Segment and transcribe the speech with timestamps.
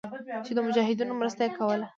[0.45, 1.85] چې د مجاهدينو مرسته ئې کوله.